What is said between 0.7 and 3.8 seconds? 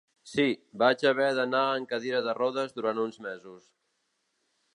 vaig haver d'anar en cadira de rodes durant uns mesos.